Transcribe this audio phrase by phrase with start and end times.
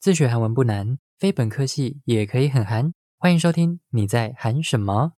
[0.00, 2.94] 自学韩文不难，非本科系也可以很韩。
[3.18, 5.12] 欢迎收听《你在韩什么》。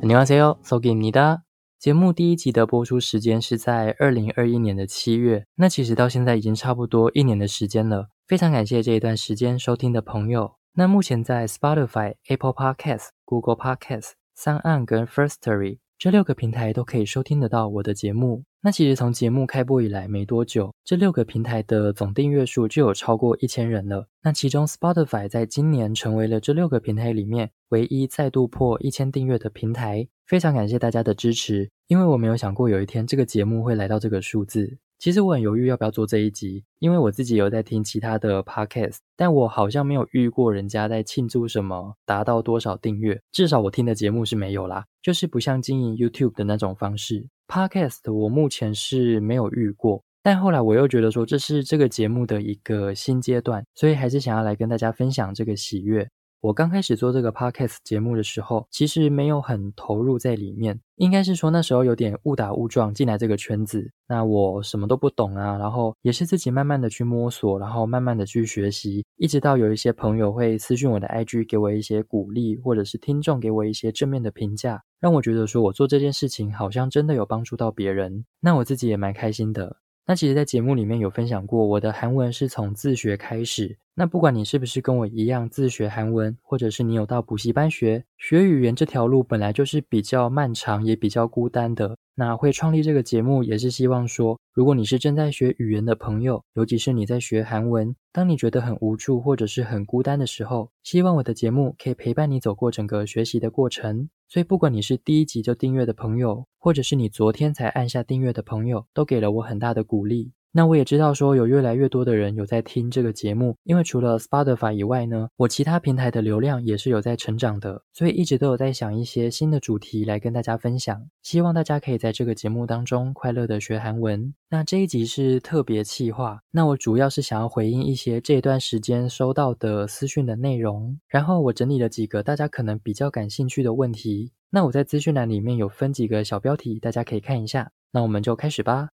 [0.00, 1.40] 안녕하세 요, 송기니 다。
[1.80, 8.10] 节目第一集的播出时间是在二零二一年的七月，那其实到现在已经差不多一年的时间了。
[8.28, 10.54] 非常感谢这一段时间收听的朋友。
[10.74, 14.17] 那目前在 Spotify、Apple Podcast、Google Podcast。
[14.40, 18.44] 三岸跟 Firstory 这六个平台都可以收听得到我的节目。
[18.62, 24.06] 那其实从节目开播以来没多久，这六个平台的总订阅数就有超过一千人了。
[24.22, 30.06] 那其中 Spotify 在今年成为了这六个平台里面唯一再度破一千订阅的平台。
[30.24, 34.78] 非常感谢大家的支持，因为我没有想过有一天这个节目会来到这个数字。
[34.98, 47.24] 其实我很犹豫要不要做这一集，因为我自己有在听其他的 podcast，但我好像没有遇过人家在庆祝什么达到多少订阅，至少我听的节目是没有啦，就是不像经营 YouTube 的那种方式。
[47.46, 56.06] podcast 我目前是没有遇过，但后来我又觉得说这是这个节目的一个新阶段，所以还是想要来跟大家分享这个喜悦。
[56.40, 63.90] 我刚开始做这个 podcast 节目的时候，其实没有很投入在里面，应该是说那时候有点误打误撞进来这个圈子。
[64.06, 79.78] 那我什么都不懂啊，然后也是自己慢慢的去摸索，然后慢慢的去学习，一直到有一些朋友会私讯我的 IG，给我一些鼓励，或者是听众给我一些正面的评价，让我觉得说我做这件事情好像真的有帮助到别人，那我自己也蛮开心的。
[80.08, 83.76] 那其实，在节目里面有分享过，我的韩文是从自学开始。
[83.94, 91.94] 那不管你是不是跟我一样自学韩文，或者是你有到补习班学，学语言这条路本来就是比较漫长，也比较孤单的。
[92.14, 104.08] 那会创立这个节目，也是希望说，如果你是正在学语言的朋友，尤其是你在学韩文，当你觉得很无助或者是很孤单的时候，希望我的节目可以陪伴你走过整个学习的过程。
[104.28, 110.32] 所以，不管你是第一集就订阅的朋友，或者是你昨天才按下订阅的朋友，都给了我很大的鼓励。
[110.50, 124.34] 那我也知道说有越来越多的人有在听这个节目，因为除了 Spotify 以外呢，我其他平台的流量也是有在成长的，所以一直都有在想一些新的主题来跟大家分享，希望大家可以在这个节目当中快乐的学韩文。
[124.48, 137.70] 那这一集是特别企划，那我主要是想要回应一些这段时间收到的私讯的内容，然后我整理了几个大家可能比较感兴趣的问题，那我在资讯栏里面有分几个小标题，大家可以看一下。
[137.92, 138.88] 那我们就开始吧。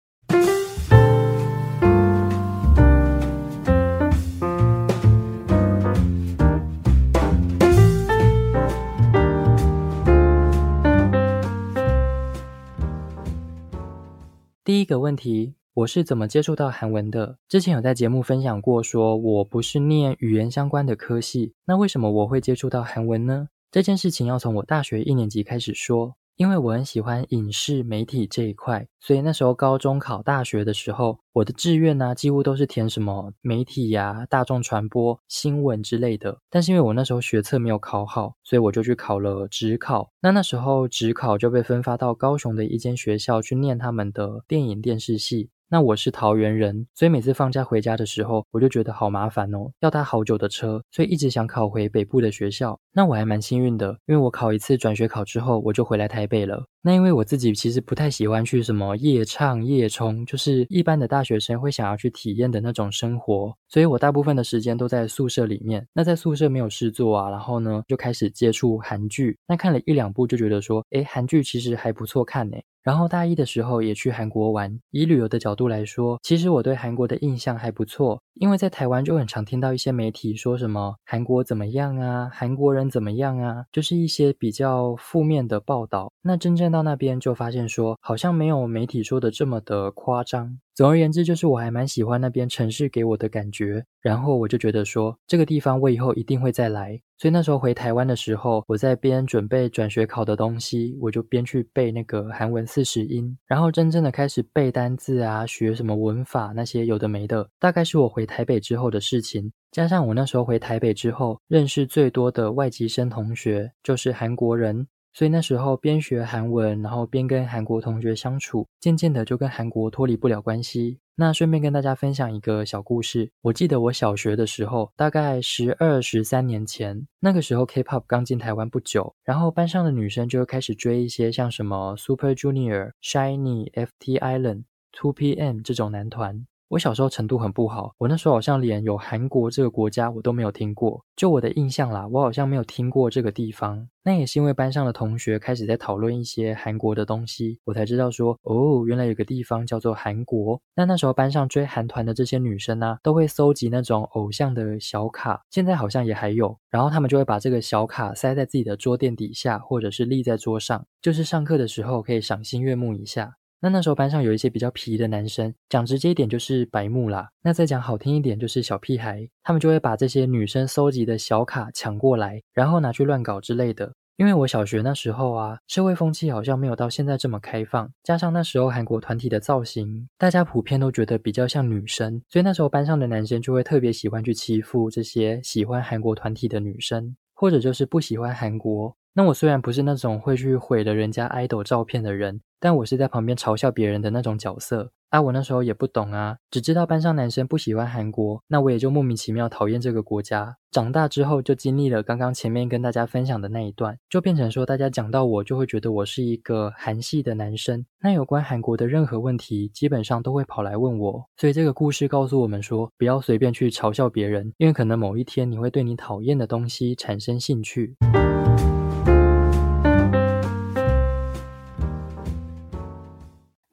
[14.92, 17.38] 的问题，我是怎么接触到韩文的？
[17.48, 23.48] 之前有在节目分享过，说我不是念语言相关的科系，那为什么我会接触到韩文呢？
[23.70, 26.16] 这件事情要从我大学一年级开始说。
[26.37, 36.38] 因为我很喜欢影视媒体这一块，所以那时候高中考大学的时候，我的志愿呢几乎都是填什么媒体呀、大众传播、新闻之类的。
[36.50, 40.10] 但是因为我那时候学测没有考好，所以我就去考了职考。
[40.21, 45.50] 那那时候职考就被分发到高雄的一间学校去念他们的电影电视系。
[45.72, 52.78] 那我是桃园人，所以每次放假回家的时候，我就觉得好麻烦哦，要搭好久的车，所以一直想考回北部的学校。
[52.93, 56.62] 那我还蛮幸运的，因为我考一次转学考之后，我就回来台北了。
[56.83, 65.87] 那因为我自己其实不太喜欢去什么夜唱夜冲，就是一般的大学生会想要去体验的那种生活，所以我大部分的时间都在宿舍里面。
[65.94, 69.39] 那在宿舍没有事做啊，然后呢就开始接触韩剧。
[69.49, 72.59] 那看了一两部就觉得说，诶，韩剧其实还不错看呢。
[72.82, 74.78] 然后大一的时候也去韩国玩。
[74.91, 86.12] 以旅游的角度来说，其实我对韩国的印象还不错，因为在台湾就很常听到一些媒体说什么韩国怎么样啊，韩国人怎么样啊，就是一些比较负面的报道。
[86.22, 90.59] 那真正到那边就发现说，好像没有媒体说的这么的夸张。
[90.75, 93.84] 总而言之，就是我还蛮喜欢那边城市给我的感觉。
[94.00, 97.00] 然后我就觉得说，这个地方我以后一定会再来。
[97.19, 107.48] 所以那时候回台湾的时候，我在边准备转学考的东西，我就边去背那个韩文四十音，然后真正的开始背单字啊，学什么文法那些有的没的。
[107.60, 114.89] 大概是我回台北之后的事情，加上我那时候回台北之后，认识最多的外籍生同学就是韩国人。
[115.14, 120.98] 所以那时候边学韩文，然后边跟韩国同学相处，渐渐的就跟韩国脱离不了关系。
[121.14, 123.30] 那顺便跟大家分享一个小故事。
[123.42, 136.47] 我记得我小学的时候，大概十二十三年前，那个时候 K-pop 刚进台湾不久，然后班上的女生就开始追一些像什么 Super Junior、Shiny、FT Island、Two PM 这种男团。
[136.72, 141.04] 我小时候程度很不好，我那时候好像连有韩国这个国家我都没有听过。
[141.15, 143.86] 就我的印象啦，我好像没有听过这个地方。
[144.03, 150.59] 那也是因为班上的同学开始在讨论一些韩国的东西，我才知道说，哦，原来有个地方叫做韩国。
[150.74, 156.57] 那那时候班上追韩团的这些女生呢，都会搜集那种偶像的小卡，现在好像也还有。
[156.71, 163.34] 然后他们就会把这个小卡塞在自己的桌垫底下，或者是立在桌上，就是上课的时候可以赏心悦目一下。
[163.62, 167.30] 那那时候班上有一些比较皮的男生，讲直接一点就是白目啦。
[167.44, 173.92] 那再讲好听一点就是小屁孩，他们就会把这些女生搜集的小卡抢过来，然后拿去乱搞之类的。
[174.16, 188.94] 因为我小学那时候啊，社会风气好像没有到现在这么开放，加上那时候韩国团体的造型，大家普遍都觉得比较像女生，所以那时候班上的男生就会特别喜欢去欺负这些喜欢韩国团体的女生，或者就是不喜欢韩国。
[189.14, 195.20] 那我虽然不是那种会去毁了人家 idol 照片的人，但我是在旁边嘲笑别人的那种角色啊。
[195.20, 200.56] 我那时候也不懂啊，只知道班上男生不喜欢韩国，那我也就莫名其妙讨厌这个国家。
[200.70, 207.84] 长大之后就经历了刚刚前面跟大家分享的那一段，就变成说大家讲到我就会觉得我是一个韩系的男生。
[208.00, 211.26] 那有关韩国的任何问题，基本上都会跑来问我。
[211.36, 217.94] 所以这个故事告诉我们说，不要随便去嘲笑别人，因为可能某一天你会对你讨厌的东西产生兴趣。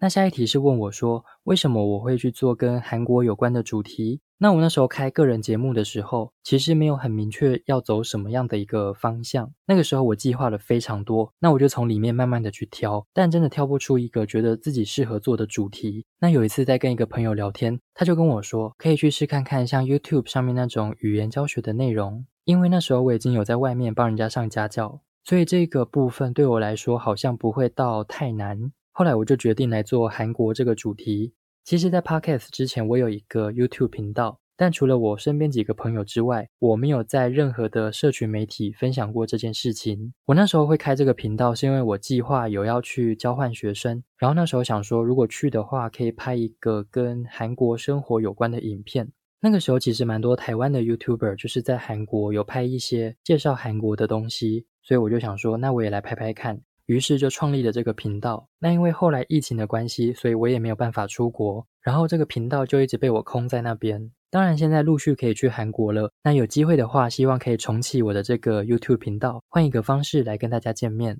[0.02, 4.22] 那下一题是问我说，为什么我会去做跟韩国有关的主题？
[4.38, 9.52] 那我那时候开个人节目的时候，其实没有很明确要走什么样的一个方向。
[9.66, 16.06] 那个时候我计划了非常多，那我就从里面慢慢的去挑，但真的挑不出一个觉得自己适合做的主题。
[16.22, 28.72] 那有一次在跟一个朋友聊天，他就跟我说，可以去试看看像 YouTube 上面那种语言教学的内容，因为那时候我已经有在外面帮人家上家教，所以这个部分对我来说好像不会到太难。
[29.00, 31.32] 后来我就决定来做韩国这个主题。
[31.64, 40.14] 其实，在 Podcast 之前，我有一个 YouTube 频道，但除了我身边几个朋友之外，我没有在任何的社群媒体分享过这件事情。
[40.26, 49.10] 我那时候会开这个频道，是因为我计划有要去交换学生，然后那时候想说，如果去的话，可以拍一个跟韩国生活有关的影片。
[49.40, 56.60] 那个时候其实蛮多台湾的 YouTuber 就是在韩国有拍一些介绍韩国的东西，所以我就想说，那我也来拍拍看。
[56.90, 58.48] 于是就创立了这个频道。
[58.58, 64.12] 那因为后来疫情的关系，所以我也没有办法出国，然后这个频道就一直被我空在那边。
[64.32, 66.12] 当然现在陆续可以去韩国了。
[66.24, 71.20] 那有机会的话，希望可以重启我的这个 YouTube 频道，换一个方式来跟大家见面。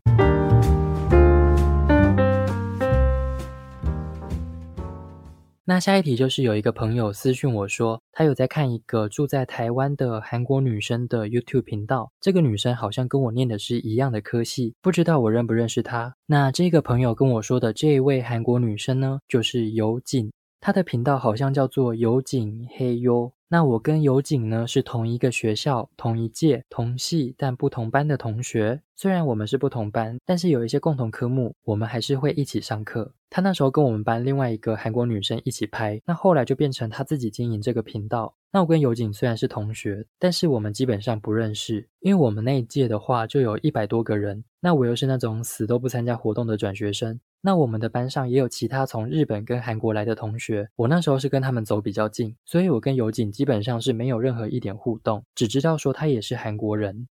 [5.70, 12.12] 那下一题就是有一个朋友私讯我说，他有在看一个住在台湾的韩国女生的 YouTube 频道。
[12.20, 16.16] 这个女生好像跟我念的是一样的科系，不知道我认不认识她。
[16.26, 23.32] 那这个朋友跟我说的这一位韩国女生呢，就是尤景，她的频道好像叫做尤景黑哟。
[23.48, 28.82] 那我跟尤景呢是同一个学校、同一届、同系但不同班的同学。
[29.02, 33.10] 虽然我们是不同班，但是有一些共同科目，我们还是会一起上课。
[33.30, 38.34] 他那时候跟我们班另外一个韩国女生一起拍，那后来就变成他自己经营这个频道。
[38.52, 47.18] 那我跟尤景虽然是同学，但是我们基本上不认识，因为我们那一届的话就有一百多个人，那我又是那种死都不参加活动的转学生。
[47.40, 57.08] 那我们的班上也有其他从日本跟韩国来的同学，我那时候是跟他们走比较近，所以我跟尤景基本上是没有任何一点互动，只知道说他也是韩国人。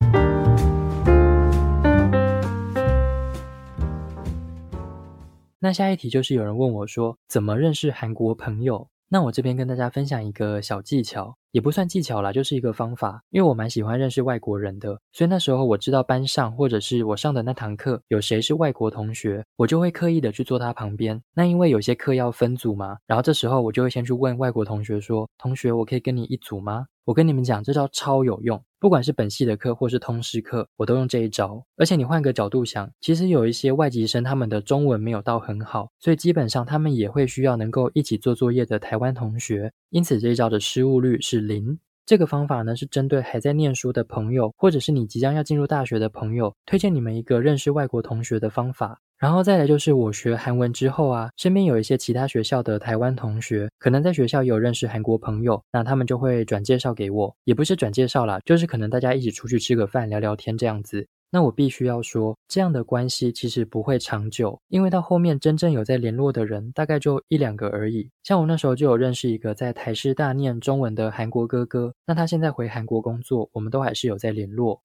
[5.65, 8.87] 那下一题就是有人问我说，怎么认识韩国朋友？
[9.09, 13.19] 那我这边跟大家分享一个小技巧，也不算技巧啦，就是一个方法。
[13.31, 21.19] 因为我蛮喜欢认识外国人的，所以那时候我知道班上或者是我上的那堂课有谁是外国同学，我就会刻意的去坐他旁边。
[21.33, 28.63] 那因为有些课要分组嘛，然后这时候我就会先去问外国同学说：“同学，我可以跟你一组吗？”我跟你们讲，这招超有用。
[28.79, 31.63] 不管是本系的课或是通识课，我都用这一招。
[31.77, 39.71] 而且你换个角度想，其实有一些外籍生，他们的中文没有到很好，所以基本上他们也会需要能够一起做作业的台湾同学。
[39.91, 41.77] 因此这一招的失误率是零。
[42.05, 48.99] 这个方法呢，是针对还在念书的朋友，或者是你即将要进入大学的朋友，推荐你们一个认识外国同学的方法。
[49.17, 61.07] 然后再来就是我学韩文之后啊，身边有一些其他学校的台湾同学，可能在学校也有认识韩国朋友，那他们就会转介绍给我，也不是转介绍啦，就是可能大家一起出去吃个饭聊聊天这样子。
[61.35, 68.09] 那我必须要说，这样的关系其实不会长久，因为到后面真正有在联络的人，大概就一两个而已。
[68.23, 74.79] 像我那时候就有认识一个在台师大念中文的韩国哥哥，那他现在回韩国工作，我们都还是有在联络。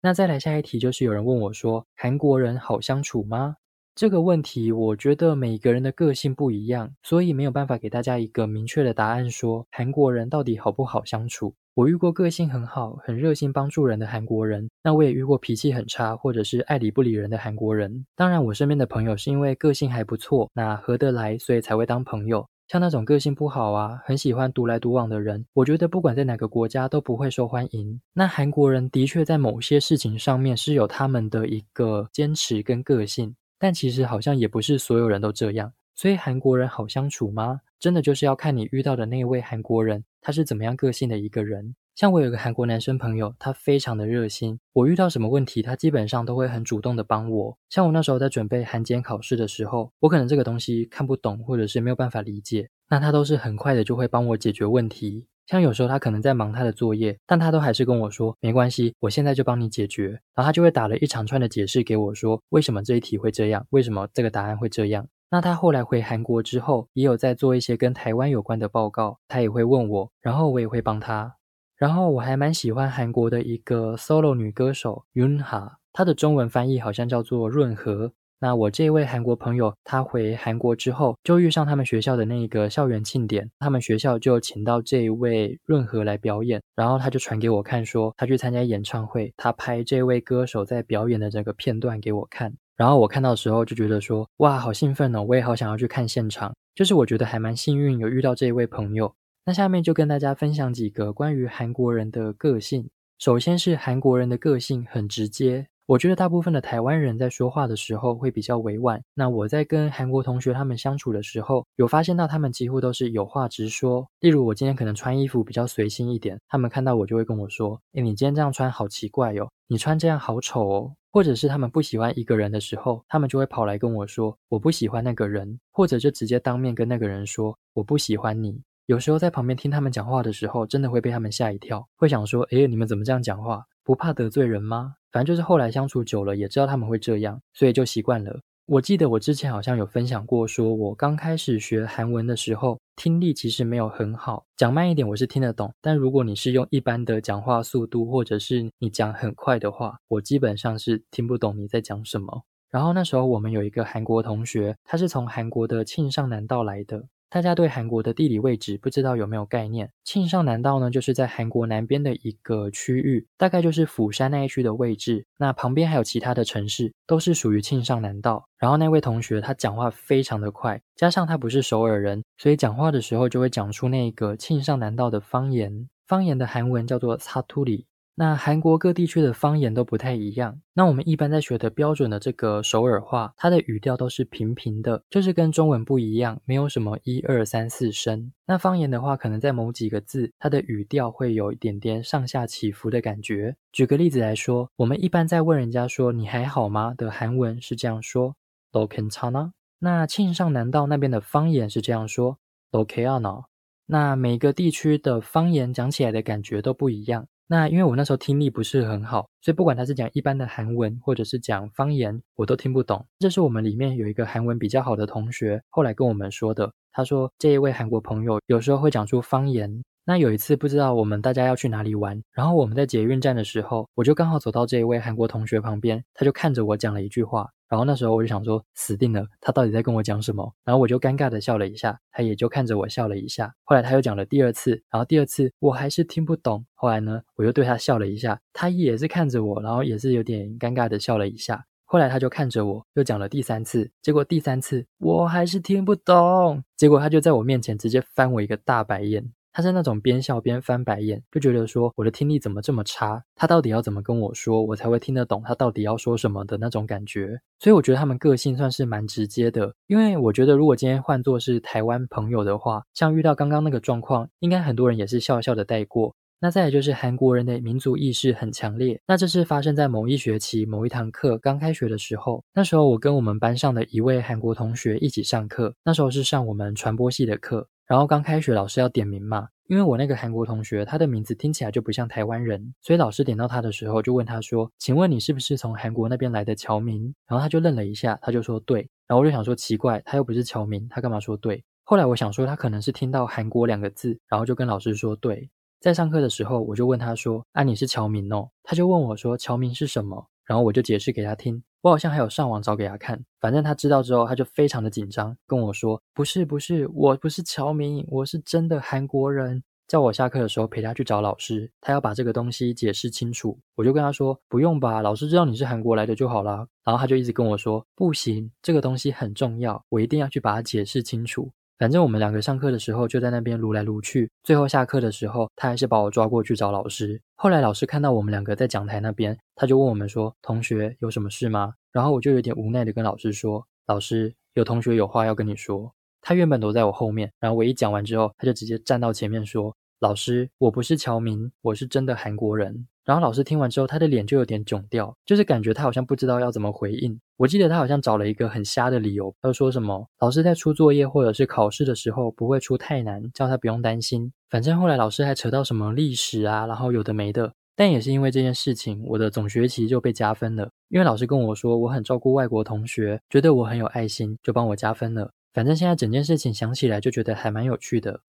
[0.00, 3.56] 那再来下一题，就是有人问我说，韩国人好相处吗？
[3.94, 11.54] 这个问题，我觉得每个人的个性不一样，所以没有办法给大家一个明确的答案，说韩国人到底好不好相处。
[11.74, 18.04] 我遇过个性很好、很热心帮助人的韩国人，那我也遇过脾气很差或者是爱理不理人的韩国人。
[18.16, 22.44] 当然，我身边的朋友是因为个性还不错，那合得来，所以才会当朋友。
[22.66, 28.00] 像那种个性不好啊，很喜欢独来独往的人，我觉得不管在哪个国家都不会受欢迎。
[28.12, 33.36] 那韩国人的确在某些事情上面是有他们的一个坚持跟个性。
[33.64, 37.62] 但其实好像也不是所有人都这样，所以韩国人好相处吗？
[37.80, 41.74] 真的就是要看你遇到的那位韩国人他是怎么样个性的一个人。
[41.94, 47.58] 像我有个韩国男生朋友，他非常的热心，我遇到什么问题，他基本上都会很主动的帮我。
[47.70, 55.24] 像我那时候在准备韩检考试的时候，我可能这个东西看不懂，或者是没有办法理解，那他都是很快的就会帮我解决问题。
[55.46, 60.08] 像有时候他可能在忙他的作业，但他都还是跟我说没关系，我现在就帮你解决。
[60.34, 65.06] 然后他就会打了一长串的解释给我，说为什么这一题会这样，为什么这个答案会这样。
[65.30, 71.36] 那他后来回韩国之后，也有在做一些跟台湾有关的报告，他也会问我，然后我也会帮他。
[71.76, 78.12] 然后我还蛮喜欢韩国的一个 solo 女歌手 Yunha，她的中文翻译好像叫做润和。
[78.44, 99.14] 那我这位韩国朋友，他回韩国之后，就遇上他们学校的那个校园庆典，他们学校就请到这一位润和来表演，然后他就传给我看，说他去参加演唱会，他拍这位歌手在表演的这个片段给我看，然后我看到的时候就觉得说，哇，好兴奋哦，我也好想要去看现场，就是我觉得还蛮幸运有遇到这一位朋友。
[99.46, 105.68] 那下面就跟大家分享几个关于韩国人的个性，首先是韩国人的个性很直接。
[105.86, 109.02] 我觉得大部分的台湾人在说话的时候会比较委婉。
[109.12, 114.08] 那我在跟韩国同学他们相处的时候，有发现到他们几乎都是有话直说。
[114.20, 133.64] 例如我今天可能穿衣服比较随心一点，他们看到我就会跟我说：“诶，你今天这样穿好奇怪哟，你穿这样好丑哦。”或者是他们不喜欢一个人的时候，他们就会跑来跟我说：“我不喜欢那个人。”或者就直接当面跟那个人说：“我不喜欢你。”有时候在旁边听他们讲话的时候，真的会被他们吓一跳，会想说：“诶，你们怎么这样讲话？
[133.84, 138.40] 不怕得罪人吗？”反正就是后来相处久了，也知道他们会这样，所以就习惯了。
[138.66, 152.42] 我记得我之前好像有分享过，说我刚开始学韩文的时候，听力其实没有很好，讲慢一点我是听得懂，但如果你是用一般的讲话速度，或者是你讲很快的话，我基本上是听不懂你在讲什么。
[152.70, 157.04] 然后那时候我们有一个韩国同学，他是从韩国的庆尚南道来的。
[157.34, 159.90] 大家对韩国的地理位置不知道有没有概念？
[160.04, 165.26] 庆尚南道呢，就是在韩国南边的一个区域，大概就是釜山那一区的位置。
[165.36, 168.44] 那旁边还有其他的城市，都是属于庆尚南道。
[168.56, 175.88] 然后那位同学他讲话非常的快，加上他不是首尔人，所以讲话的时候就会讲出那个庆尚南道的方言。
[176.06, 177.84] 方言的韩文叫做擦突里。
[178.16, 180.60] 那韩国各地区的方言都不太一样。
[180.72, 188.30] 那我们一般在学的标准的这个首尔话，它的语调都是平平的，就是跟中文不一样，没有什么一二三四声。
[188.46, 193.56] 那方言的话，可能在某几个字，它的语调会有一点点上下起伏的感觉。
[193.72, 198.36] 举个例子来说，我们一般在问人家说“你还好吗”的韩文是这样说
[198.70, 199.50] “do ken cha na”。
[199.80, 202.38] 那庆尚南道那边的方言是这样说
[202.70, 203.46] “do k a na”。
[203.86, 207.26] 那每个地区的方言讲起来的感觉都不一样。
[207.46, 213.06] 那因为我那时候听力不是很好，所以不管他是讲一般的韩文，或者是讲方言，我都听不懂。
[213.18, 216.72] 这是我们里面有一个韩文比较好的同学后来跟我们说的。
[216.92, 219.82] 他说这一位韩国朋友有时候会讲出方言。
[220.06, 227.48] 那有一次不知道我们大家要去哪里玩，然后我们在捷运站的时候，我就刚好走到这一位韩国同学旁边，他就看着我讲了一句话。
[227.66, 230.54] 然后那时候我就想说，死定了，他到底在跟我讲什么？
[230.62, 233.52] 然后我就尴尬的笑了一下，他也就看着我笑了一下。
[233.64, 236.64] 后来他又讲了第二次，然后第二次我还是听不懂。
[236.74, 241.64] 后来呢，我又对他笑了一下，他也是看着我，然后也是有点尴尬的笑了一下。
[241.86, 246.62] 后来他就看着我，又讲了第三次，结果第三次我还是听不懂。
[246.76, 249.32] 结果他就在我面前直接翻我一个大白眼。
[249.54, 253.22] 他是那种边笑边翻白眼，就觉得说我的听力怎么这么差？
[253.36, 257.40] 他到底要怎么跟我说，我才会听得懂他到底要说什么的那种感觉？
[257.60, 259.72] 所以我觉得他们个性算是蛮直接的。
[259.86, 266.16] 因为我觉得如果今天换作是台湾朋友的话，像遇到刚刚那个状况，应该很多人也是笑笑的带过。
[266.40, 269.00] 那再来就是韩国人的民族意识很强烈。
[269.06, 277.68] 那这是发生在某一学期某一堂课刚开学的时候，那时候我跟我们班上的一位韩国同学一起上课，那时候是上我们传播系的课。
[277.86, 291.62] 然后刚开学，老师要点名嘛，因为我那个韩国同学，他的名字听起来就不像台湾人，所以老师点到他的时候，就问他说：“请问你是不是从韩国那边来的侨民？”然后他就愣了一下，他就说：“对。”然后我就想说奇怪，他又不是侨民，他干嘛说对？
[291.82, 295.50] 后来我想说他可能是听到韩国两个字，然后就跟老师说对。
[295.80, 301.62] 在上课的时候，我就问他说：“啊，你是侨民哦？”他就问我说：“侨民是什么？”然后我就解释给他听。
[301.84, 303.22] 我好像还有上网找给他看。
[303.38, 313.58] 反正他知道之后，他就非常的紧张，跟我说：“不是，不是，我不是侨民，我是真的韩国人。”叫我下课的时候陪他去找老师，他要把这个东西解释清楚。
[313.74, 327.20] 我就跟他说：“不用吧，老师知道你是韩国来的就好了。”然后他就一直跟我说：“不行，这个东西很重要，我一定要去把它解释清楚。”反正我们两个上课的时候就在那边撸来撸去，最后下课的时候，他还是把我抓过去找老师。
[327.34, 347.18] 后来老师看到我们两个在讲台那边，他就问我们说：“同学有什么事吗？”然后我就有点无奈的跟老师说：“老师，有同学有话要跟你说。”他原本躲在我后面，然后我一讲完之后，他就直接站到前面说：“老师，我不是侨民，我是真的韩国人。”然后老师听完之后，他的脸就有点囧掉，就是感觉他好像不知道要怎么回应。
[347.38, 354.30] 我记得他好像找了一个很瞎的理由，他说什么老师在出作业或者是考试的时候不会出太难，叫他不用担心。
[354.50, 357.54] 反正后来老师还扯到什么历史啊，然后有的没的。
[357.74, 365.30] 但也是因为这件事情，我的总学期就被加分了，因为老师跟我说我很照顾外国同学，觉得我很有爱心，就帮我加分了。
[365.54, 368.20] 反正现在整件事情想起来就觉得还蛮有趣的。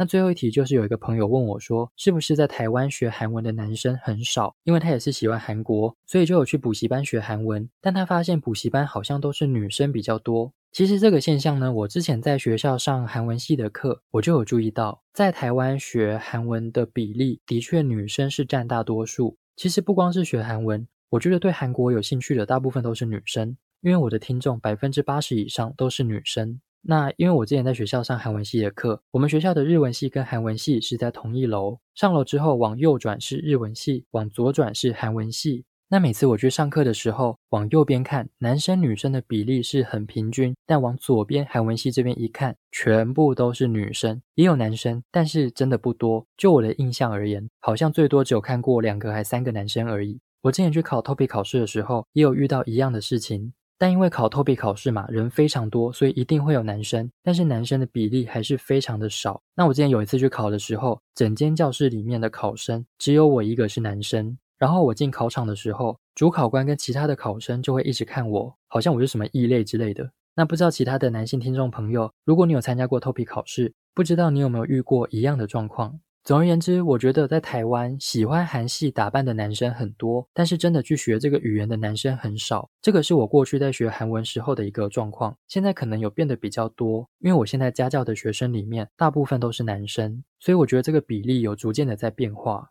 [0.00, 4.54] 那最后一题就是有一个朋友问我说，是不是在台湾学韩文的男生很少？
[4.62, 7.68] 因为他也是喜欢韩国，所以就有去补习班学韩文。
[7.80, 10.52] 但他发现补习班好像都是女生比较多。
[10.70, 19.36] 其实这个现象呢，我之前在学校上韩文系的课，我就有注意到，在台湾学韩文的比例的确女生是占大多数。
[19.56, 26.60] 其实不光是学韩文，我觉得对韩国有兴趣的大部分都是女生，因为我的听众百分之八十以上都是女生。
[26.90, 31.76] 那因为我之前在学校上韩文系的课，我们学校的日文系跟韩文系是在同一楼。
[31.94, 35.66] 上楼之后往右转是日文系，往左转是韩文系。
[35.90, 46.24] 那每次我去上课的时候，往右边看，男生女生的比例是很平均；但往左边韩文系这边一看，全部都是女生，也有男生，但是真的不多。
[46.38, 50.18] 就我的印象而言，好像最多只有看过两个还三个男生而已。
[50.40, 53.52] 我之前去考 TOPI 考试的时候，也有遇到一样的事情。
[53.78, 59.40] 但因为考 TOPI 考试嘛，人非常多，所以一定会有男生，但是男生的比例还是非常的少。
[59.54, 64.36] 那我之前有一次去考的时候，整间教室里面的考生只有我一个是男生。
[64.58, 70.10] 然后我进考场的时候，主考官跟其他的考生就会一直看我，好像我是什么异类之类的。
[70.34, 76.00] 那不知道其他的男性听众朋友，如果你有参加过 TOPI 考试，不知道你有没有遇过一样的状况？
[76.28, 82.68] 总而言之，我觉得在台湾喜欢韩系打扮的男生很多，但是真的去学这个语言的男生很少。
[82.82, 92.68] 这个是我过去在学韩文时候的一个状况，现在可能有变得比较多，因为我现在家教的学生里面大部分都是男生，所以我觉得这个比例有逐渐的在变化。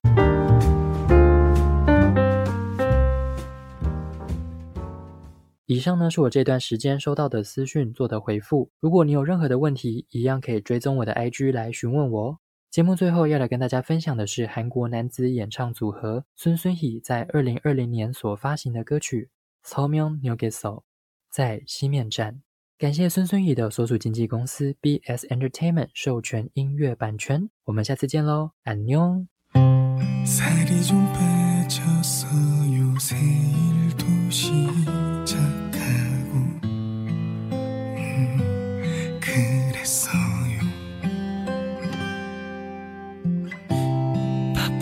[5.66, 12.38] 以上呢是我这段时间收到的私讯做的回复，如果你有任何的问题，一样可以追踪我的 IG 来询问我。
[12.71, 19.29] 节目最后要来跟大家分享的是韩国男子演唱组合孙孙宇在二零二零年所发行的歌曲《
[19.69, 20.83] 서명뉴게서》
[21.31, 22.41] 在西面站。
[22.79, 27.49] 感谢孙孙宇的所属经纪公司 BS Entertainment 授权音乐版权。
[27.65, 29.29] 我们下次见喽，安녕。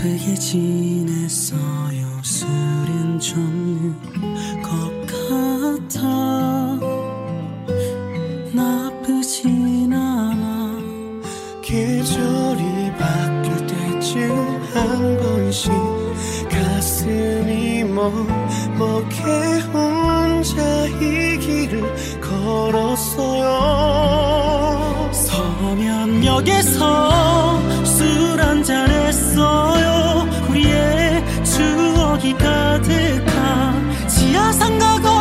[0.05, 2.05] 바쁘게 지냈어요.
[2.21, 3.97] 술은 좀것
[5.07, 5.99] 같아.
[8.53, 10.79] 나쁘진 않아.
[11.63, 15.71] 계절이 바뀔 때쯤 한 번씩
[16.51, 21.81] 가슴이 먹먹해 혼자 이 길을
[22.21, 23.49] 걸었어요.
[25.11, 26.75] 서면역에서
[32.75, 35.14] 가득한 지하 상가 거